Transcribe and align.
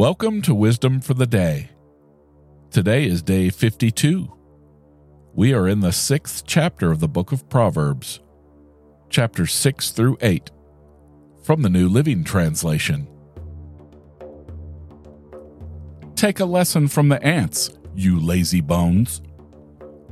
Welcome 0.00 0.40
to 0.42 0.54
Wisdom 0.54 1.02
for 1.02 1.12
the 1.12 1.26
Day. 1.26 1.68
Today 2.70 3.04
is 3.04 3.20
day 3.20 3.50
52. 3.50 4.32
We 5.34 5.52
are 5.52 5.68
in 5.68 5.80
the 5.80 5.92
sixth 5.92 6.44
chapter 6.46 6.90
of 6.90 7.00
the 7.00 7.06
book 7.06 7.32
of 7.32 7.50
Proverbs, 7.50 8.20
chapters 9.10 9.52
6 9.52 9.90
through 9.90 10.16
8, 10.22 10.50
from 11.42 11.60
the 11.60 11.68
New 11.68 11.86
Living 11.86 12.24
Translation. 12.24 13.08
Take 16.14 16.40
a 16.40 16.46
lesson 16.46 16.88
from 16.88 17.10
the 17.10 17.22
ants, 17.22 17.68
you 17.94 18.18
lazy 18.18 18.62
bones. 18.62 19.20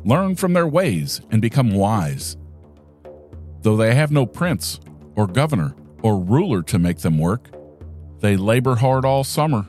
Learn 0.05 0.37
from 0.37 0.53
their 0.53 0.69
ways 0.69 1.23
and 1.31 1.41
become 1.41 1.71
wise. 1.71 2.37
Though 3.63 3.79
they 3.79 3.95
have 3.95 4.13
no 4.13 4.27
prince, 4.27 4.81
or 5.17 5.27
governor, 5.27 5.75
or 6.03 6.21
ruler 6.21 6.63
to 6.65 6.79
make 6.79 6.99
them 6.99 7.17
work, 7.17 7.49
they 8.21 8.37
labor 8.37 8.75
hard 8.75 9.07
all 9.07 9.25
summer, 9.25 9.67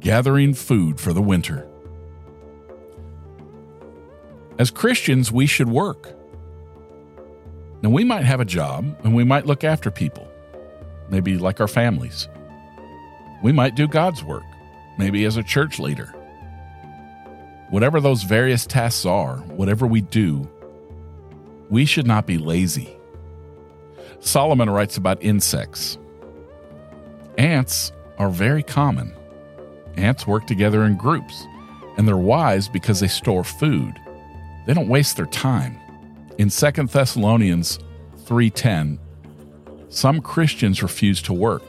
gathering 0.00 0.54
food 0.54 1.00
for 1.00 1.12
the 1.12 1.22
winter. 1.22 1.66
As 4.58 4.70
Christians, 4.70 5.32
we 5.32 5.46
should 5.46 5.68
work. 5.68 6.14
Now, 7.82 7.90
we 7.90 8.04
might 8.04 8.24
have 8.24 8.40
a 8.40 8.44
job 8.44 8.96
and 9.04 9.14
we 9.14 9.24
might 9.24 9.46
look 9.46 9.64
after 9.64 9.90
people, 9.90 10.28
maybe 11.10 11.36
like 11.36 11.60
our 11.60 11.68
families. 11.68 12.28
We 13.42 13.52
might 13.52 13.74
do 13.74 13.88
God's 13.88 14.22
work, 14.24 14.44
maybe 14.96 15.24
as 15.24 15.36
a 15.36 15.42
church 15.42 15.78
leader. 15.78 16.14
Whatever 17.70 18.00
those 18.00 18.22
various 18.22 18.64
tasks 18.66 19.04
are, 19.04 19.38
whatever 19.38 19.86
we 19.86 20.00
do, 20.00 20.48
we 21.68 21.84
should 21.84 22.06
not 22.06 22.26
be 22.26 22.38
lazy. 22.38 22.96
Solomon 24.20 24.70
writes 24.70 24.96
about 24.96 25.22
insects. 25.22 25.98
Ants 27.36 27.92
are 28.16 28.30
very 28.30 28.62
common. 28.62 29.12
Ants 29.96 30.26
work 30.26 30.46
together 30.46 30.84
in 30.84 30.96
groups, 30.96 31.46
and 31.96 32.06
they're 32.06 32.16
wise 32.16 32.68
because 32.68 33.00
they 33.00 33.08
store 33.08 33.44
food. 33.44 33.94
They 34.66 34.74
don't 34.74 34.88
waste 34.88 35.16
their 35.16 35.26
time. 35.26 35.78
In 36.38 36.50
2 36.50 36.88
Thessalonians 36.88 37.78
3:10, 38.24 38.98
some 39.88 40.20
Christians 40.20 40.82
refuse 40.82 41.22
to 41.22 41.32
work. 41.32 41.62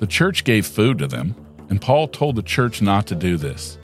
The 0.00 0.06
church 0.06 0.44
gave 0.44 0.66
food 0.66 0.98
to 0.98 1.06
them, 1.06 1.34
and 1.70 1.80
Paul 1.80 2.08
told 2.08 2.36
the 2.36 2.42
church 2.42 2.82
not 2.82 3.06
to 3.06 3.14
do 3.14 3.36
this. 3.36 3.78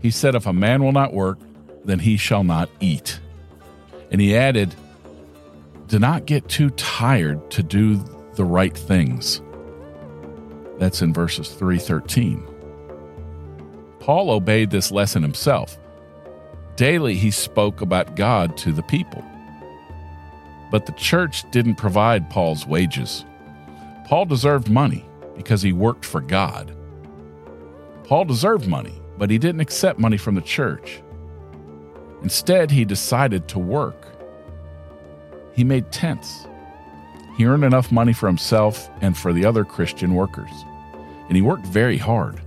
He 0.00 0.10
said 0.10 0.34
if 0.34 0.46
a 0.46 0.52
man 0.52 0.82
will 0.82 0.92
not 0.92 1.12
work, 1.12 1.38
then 1.84 1.98
he 1.98 2.16
shall 2.16 2.44
not 2.44 2.68
eat. 2.80 3.20
And 4.10 4.20
he 4.20 4.36
added, 4.36 4.74
do 5.88 5.98
not 5.98 6.26
get 6.26 6.48
too 6.48 6.70
tired 6.70 7.50
to 7.50 7.62
do 7.62 7.96
the 8.34 8.44
right 8.44 8.76
things. 8.76 9.40
That's 10.78 11.02
in 11.02 11.12
verses 11.12 11.48
313. 11.50 12.46
Paul 14.00 14.30
obeyed 14.30 14.70
this 14.70 14.90
lesson 14.90 15.22
himself. 15.22 15.78
Daily 16.76 17.14
he 17.14 17.30
spoke 17.30 17.80
about 17.80 18.16
God 18.16 18.56
to 18.58 18.72
the 18.72 18.82
people. 18.84 19.24
But 20.70 20.86
the 20.86 20.92
church 20.92 21.50
didn't 21.50 21.74
provide 21.74 22.30
Paul's 22.30 22.66
wages. 22.66 23.24
Paul 24.06 24.24
deserved 24.24 24.70
money 24.70 25.04
because 25.36 25.62
he 25.62 25.72
worked 25.72 26.04
for 26.04 26.20
God. 26.20 26.74
Paul 28.04 28.24
deserved 28.24 28.66
money, 28.66 29.00
but 29.18 29.30
he 29.30 29.38
didn't 29.38 29.60
accept 29.60 29.98
money 29.98 30.16
from 30.16 30.34
the 30.34 30.40
church. 30.40 31.02
Instead, 32.22 32.70
he 32.70 32.84
decided 32.84 33.48
to 33.48 33.58
work. 33.58 34.06
He 35.52 35.64
made 35.64 35.90
tents. 35.92 36.46
He 37.36 37.46
earned 37.46 37.64
enough 37.64 37.92
money 37.92 38.12
for 38.12 38.26
himself 38.26 38.90
and 39.00 39.16
for 39.16 39.32
the 39.32 39.44
other 39.44 39.64
Christian 39.64 40.14
workers, 40.14 40.50
and 41.28 41.36
he 41.36 41.42
worked 41.42 41.66
very 41.66 41.98
hard. 41.98 42.40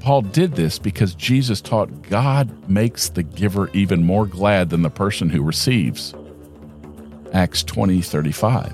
Paul 0.00 0.22
did 0.22 0.54
this 0.54 0.78
because 0.78 1.14
Jesus 1.14 1.60
taught 1.60 2.02
God 2.08 2.68
makes 2.68 3.10
the 3.10 3.22
giver 3.22 3.68
even 3.74 4.02
more 4.02 4.26
glad 4.26 4.70
than 4.70 4.82
the 4.82 4.90
person 4.90 5.28
who 5.28 5.42
receives. 5.42 6.14
Acts 7.32 7.62
20 7.62 8.00
35. 8.00 8.72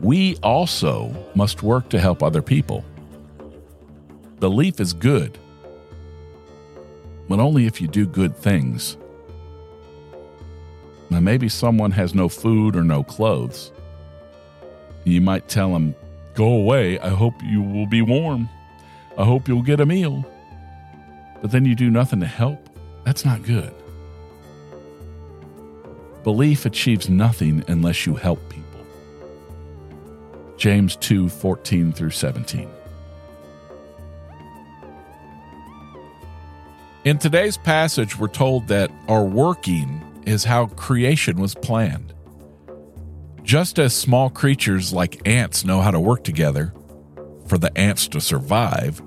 We 0.00 0.36
also 0.36 1.14
must 1.34 1.62
work 1.62 1.88
to 1.88 1.98
help 1.98 2.22
other 2.22 2.42
people. 2.42 2.84
Belief 4.38 4.78
is 4.78 4.92
good, 4.92 5.36
but 7.28 7.40
only 7.40 7.66
if 7.66 7.80
you 7.80 7.88
do 7.88 8.06
good 8.06 8.36
things. 8.36 8.96
Now, 11.10 11.20
maybe 11.20 11.48
someone 11.48 11.90
has 11.92 12.14
no 12.14 12.28
food 12.28 12.76
or 12.76 12.84
no 12.84 13.02
clothes. 13.02 13.72
You 15.10 15.20
might 15.20 15.48
tell 15.48 15.72
them, 15.72 15.94
Go 16.38 16.52
away. 16.52 17.00
I 17.00 17.08
hope 17.08 17.34
you 17.42 17.60
will 17.60 17.88
be 17.88 18.00
warm. 18.00 18.48
I 19.18 19.24
hope 19.24 19.48
you'll 19.48 19.62
get 19.62 19.80
a 19.80 19.86
meal. 19.86 20.24
But 21.42 21.50
then 21.50 21.64
you 21.64 21.74
do 21.74 21.90
nothing 21.90 22.20
to 22.20 22.26
help. 22.26 22.68
That's 23.04 23.24
not 23.24 23.42
good. 23.42 23.74
Belief 26.22 26.64
achieves 26.64 27.08
nothing 27.08 27.64
unless 27.66 28.06
you 28.06 28.14
help 28.14 28.38
people. 28.48 28.86
James 30.56 30.94
2 30.94 31.28
14 31.28 31.92
through 31.92 32.10
17. 32.10 32.70
In 37.04 37.18
today's 37.18 37.56
passage, 37.56 38.16
we're 38.16 38.28
told 38.28 38.68
that 38.68 38.92
our 39.08 39.24
working 39.24 40.22
is 40.24 40.44
how 40.44 40.66
creation 40.66 41.40
was 41.40 41.56
planned. 41.56 42.12
Just 43.48 43.78
as 43.78 43.96
small 43.96 44.28
creatures 44.28 44.92
like 44.92 45.26
ants 45.26 45.64
know 45.64 45.80
how 45.80 45.90
to 45.90 45.98
work 45.98 46.22
together 46.22 46.74
for 47.46 47.56
the 47.56 47.74
ants 47.78 48.06
to 48.08 48.20
survive, 48.20 49.00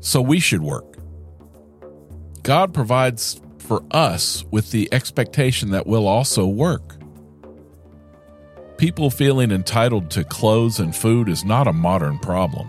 so 0.00 0.20
we 0.20 0.38
should 0.38 0.60
work. 0.60 0.98
God 2.42 2.74
provides 2.74 3.40
for 3.56 3.82
us 3.90 4.44
with 4.50 4.70
the 4.70 4.86
expectation 4.92 5.70
that 5.70 5.86
we'll 5.86 6.06
also 6.06 6.46
work. 6.46 6.96
People 8.76 9.08
feeling 9.08 9.50
entitled 9.50 10.10
to 10.10 10.24
clothes 10.24 10.78
and 10.78 10.94
food 10.94 11.30
is 11.30 11.42
not 11.42 11.66
a 11.66 11.72
modern 11.72 12.18
problem. 12.18 12.68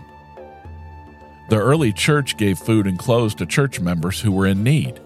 The 1.50 1.58
early 1.58 1.92
church 1.92 2.38
gave 2.38 2.58
food 2.58 2.86
and 2.86 2.98
clothes 2.98 3.34
to 3.34 3.44
church 3.44 3.80
members 3.80 4.18
who 4.18 4.32
were 4.32 4.46
in 4.46 4.64
need. 4.64 4.98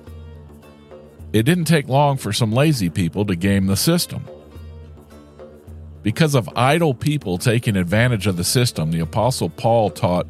It 1.33 1.43
didn't 1.43 1.65
take 1.65 1.89
long 1.89 2.17
for 2.17 2.33
some 2.33 2.53
lazy 2.53 2.91
people 2.91 3.25
to 3.25 3.35
game 3.35 3.67
the 3.67 3.77
system. 3.77 4.25
Because 6.03 6.35
of 6.35 6.49
idle 6.57 6.95
people 6.95 7.37
taking 7.37 7.77
advantage 7.77 8.27
of 8.27 8.37
the 8.37 8.45
system, 8.45 8.91
the 8.91 9.01
apostle 9.01 9.51
Paul 9.51 9.91
taught 9.91 10.27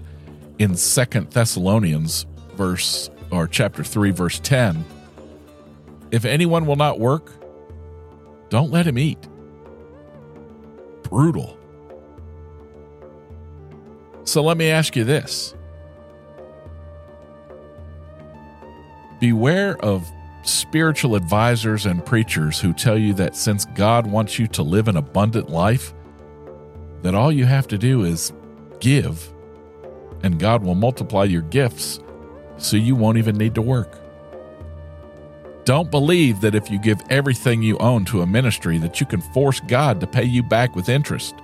in 0.59 0.77
Second 0.77 1.31
Thessalonians 1.31 2.27
verse 2.55 3.09
or 3.31 3.47
chapter 3.47 3.85
3 3.85 4.11
verse 4.11 4.39
10, 4.41 4.85
if 6.11 6.25
anyone 6.25 6.67
will 6.67 6.77
not 6.77 6.99
work, 6.99 7.33
don't 8.49 8.71
let 8.71 8.87
him 8.87 8.99
eat. 8.99 9.29
Brutal. 11.05 11.57
So 14.25 14.43
let 14.43 14.57
me 14.57 14.69
ask 14.69 14.97
you 14.97 15.05
this. 15.05 15.55
Beware 19.21 19.77
of 19.85 20.11
spiritual 20.43 21.15
advisors 21.15 21.87
and 21.87 22.05
preachers 22.05 22.61
who 22.61 22.73
tell 22.73 22.99
you 22.99 23.15
that 23.15 23.37
since 23.37 23.65
God 23.67 24.07
wants 24.07 24.39
you 24.39 24.47
to 24.49 24.63
live 24.63 24.89
an 24.89 24.97
abundant 24.97 25.51
life, 25.51 25.93
that 27.03 27.15
all 27.15 27.33
you 27.33 27.47
have 27.47 27.69
to 27.69 27.79
do 27.79 28.05
is 28.05 28.33
give, 28.81 29.33
and 30.23 30.39
God 30.39 30.63
will 30.63 30.75
multiply 30.75 31.25
your 31.25 31.43
gifts 31.43 32.01
so 32.57 32.77
you 32.77 32.95
won't 32.95 33.19
even 33.19 33.37
need 33.37 33.55
to 33.55 33.63
work. 33.63 33.99
Don't 35.65 35.91
believe 35.91 36.41
that 36.41 36.55
if 36.55 36.71
you 36.71 36.79
give 36.79 37.01
everything 37.11 37.63
you 37.63 37.77
own 37.79 38.05
to 38.07 38.23
a 38.23 38.27
ministry 38.27 38.79
that 38.79 39.01
you 39.01 39.07
can 39.07 39.21
force 39.21 39.61
God 39.61 40.01
to 40.01 40.07
pay 40.07 40.25
you 40.25 40.43
back 40.43 40.75
with 40.75 40.89
interest. 40.89 41.35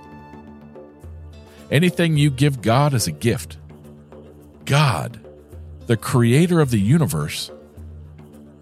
Anything 1.69 2.17
you 2.17 2.31
give 2.31 2.61
God 2.61 2.93
is 2.93 3.07
a 3.07 3.11
gift. 3.11 3.57
God, 4.65 5.19
the 5.85 5.97
creator 5.97 6.59
of 6.59 6.71
the 6.71 6.79
universe, 6.79 7.51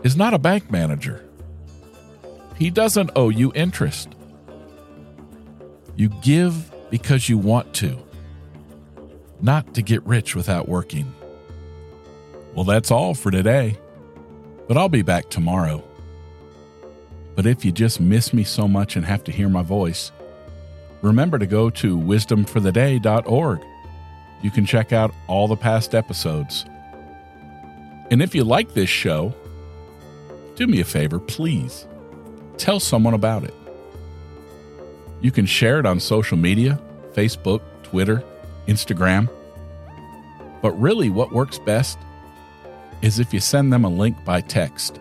is 0.06 0.16
not 0.16 0.36
a 0.36 0.40
bank 0.40 0.69
manager. 0.69 1.25
He 2.60 2.69
doesn't 2.69 3.10
owe 3.16 3.30
you 3.30 3.52
interest. 3.56 4.10
You 5.96 6.10
give 6.22 6.72
because 6.92 7.28
you 7.28 7.40
want 7.40 7.74
to, 7.75 7.98
not 9.42 9.74
to 9.74 9.81
get 9.81 10.06
rich 10.06 10.36
without 10.36 10.69
working. 10.69 11.12
Well, 12.54 12.66
that's 12.66 12.92
all 12.92 13.16
for 13.16 13.31
today, 13.31 13.80
but 14.68 14.78
I'll 14.78 14.90
be 14.90 15.02
back 15.02 15.31
tomorrow. 15.31 15.84
But 17.36 17.48
if 17.48 17.66
you 17.66 17.72
just 17.72 18.00
miss 18.00 18.31
me 18.31 18.44
so 18.44 18.68
much 18.68 18.96
and 18.96 19.04
have 19.04 19.24
to 19.24 19.31
hear 19.31 19.50
my 19.50 19.63
voice, 19.63 20.12
remember 21.02 21.40
to 21.40 21.48
go 21.48 21.72
to 21.72 21.98
wisdomfortheday.org. 21.98 23.60
You 24.44 24.52
can 24.52 24.68
check 24.68 24.94
out 24.94 25.16
all 25.28 25.48
the 25.48 25.57
past 25.57 25.96
episodes. 25.96 26.63
And 28.12 28.22
if 28.22 28.36
you 28.36 28.44
like 28.44 28.75
this 28.75 28.90
show, 28.90 29.34
do 30.56 30.68
me 30.68 30.80
a 30.80 30.86
favor, 30.86 31.19
please. 31.19 31.88
Tell 32.57 32.80
someone 32.80 33.13
about 33.13 33.44
it. 33.44 33.54
You 35.22 35.31
can 35.31 35.46
share 35.46 35.80
it 35.80 35.86
on 35.86 36.00
social 36.00 36.38
media 36.38 36.80
Facebook, 37.13 37.62
Twitter, 37.84 38.24
Instagram. 38.68 39.30
But 40.62 40.72
really, 40.80 41.10
what 41.10 41.31
works 41.31 41.60
best 41.60 41.98
is 43.02 43.19
if 43.19 43.34
you 43.34 43.40
send 43.40 43.72
them 43.72 43.86
a 43.86 43.90
link 43.90 44.18
by 44.25 44.42
text. 44.42 45.00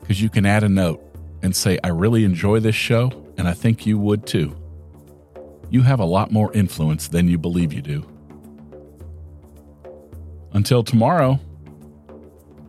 Because 0.00 0.22
you 0.22 0.30
can 0.30 0.46
add 0.46 0.64
a 0.64 0.68
note 0.68 1.02
and 1.42 1.54
say, 1.54 1.78
I 1.84 1.88
really 1.88 2.24
enjoy 2.24 2.60
this 2.60 2.74
show, 2.74 3.12
and 3.36 3.46
I 3.46 3.52
think 3.52 3.84
you 3.84 3.98
would 3.98 4.26
too. 4.26 4.56
You 5.70 5.82
have 5.82 6.00
a 6.00 6.04
lot 6.04 6.32
more 6.32 6.52
influence 6.54 7.08
than 7.08 7.28
you 7.28 7.36
believe 7.36 7.72
you 7.72 7.82
do. 7.82 8.06
Until 10.52 10.82
tomorrow, 10.82 11.38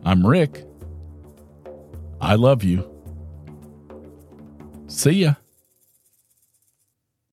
I'm 0.04 0.26
Rick. 0.26 0.64
I 2.20 2.34
love 2.34 2.62
you. 2.62 2.84
See 4.88 5.22
ya. 5.22 5.39